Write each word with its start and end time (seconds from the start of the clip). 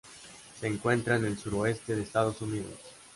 Se 0.59 0.65
encuentra 0.65 1.17
en 1.17 1.25
el 1.25 1.37
Sureste 1.37 1.95
de 1.95 2.01
Estados 2.01 2.41
Unidos. 2.41 2.73